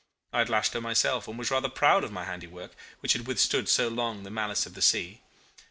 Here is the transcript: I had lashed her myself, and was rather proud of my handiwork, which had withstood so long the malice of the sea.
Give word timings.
I 0.33 0.39
had 0.39 0.49
lashed 0.49 0.73
her 0.73 0.81
myself, 0.81 1.27
and 1.27 1.37
was 1.37 1.51
rather 1.51 1.69
proud 1.69 2.03
of 2.03 2.11
my 2.11 2.23
handiwork, 2.25 2.71
which 3.01 3.13
had 3.13 3.27
withstood 3.27 3.69
so 3.69 3.87
long 3.87 4.23
the 4.23 4.31
malice 4.31 4.65
of 4.65 4.73
the 4.73 4.81
sea. 4.81 5.21